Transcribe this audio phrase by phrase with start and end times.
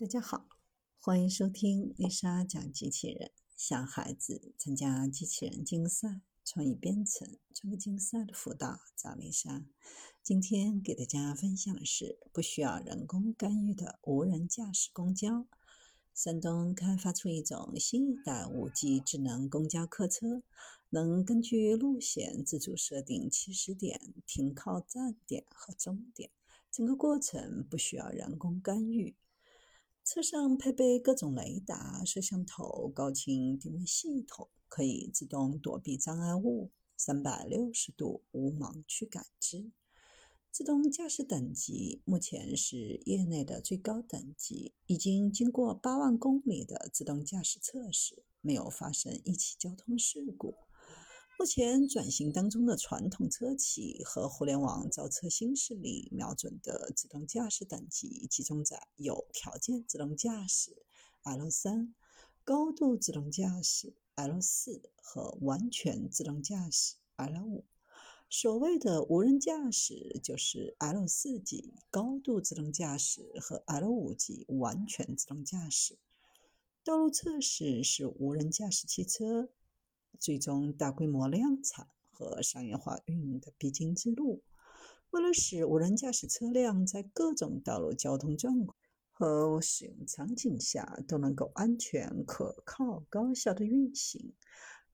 [0.00, 0.46] 大家好，
[1.00, 3.32] 欢迎收听丽莎讲机器人。
[3.56, 9.64] 小孩子参加机器人竞赛、创意编程、创客竞赛的辅导，找丽莎。
[10.22, 15.48] 今天给大家分享的是不需要人工干预的无人驾驶公交。
[16.14, 20.44] 山东开发出一种新一代五 G 智能公交客车，
[20.90, 26.30] 能根据路线自主设定起始点、停靠站点和终点，
[26.70, 29.16] 整个过程不需要人工干预。
[30.10, 39.70] 车上配备各种雷达、摄像头、高清定位系统，可以自动躲避障碍物，三百六十度无盲区感知。
[40.50, 50.54] 自动驾驶等级目前是业内的最高等级，已经经过八万公里的自动驾驶测试，没有发生一起交通事故。
[51.40, 60.82] 目前转型当中的传统车企和互联网造车新势力瞄准的自动驾驶等级，集中在有条件自动驾驶
[61.22, 61.94] L 三、
[62.42, 67.64] 高度自动驾驶 L 四和完全自动驾驶 L 五。
[68.28, 75.98] 所谓的无人驾驶，就是 L 四级高度自动驾驶和 L 五级完全自动驾驶。
[76.82, 79.50] 道路测试是无人驾驶汽车。
[80.18, 84.42] 最终大规模量产和商业化运营的必经之路。
[85.10, 88.76] 为了使无人驾驶车辆在各种道路交通状况
[89.10, 94.34] 和使用场景下都能够安全、可靠、高效的运行，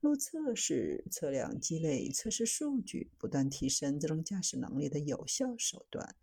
[0.00, 6.14] 路测是车辆积累测试数据、不断提升自动驾驶能力的有效手段。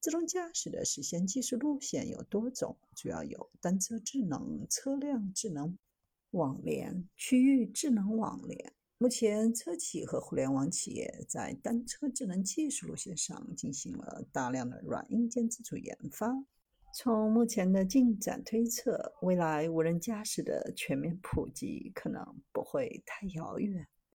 [0.00, 5.78] 自动驾驶的实现技术路线有多种，主要有单车智能、车辆智能。
[6.32, 16.44] 网联区域智能网联，目前车企和互联网企业在单车智能技术路线上进行了大量的软硬件自主研发。
[16.94, 23.86] 从目前的进展推测，未来无人驾驶的全面普及可能不会太遥远。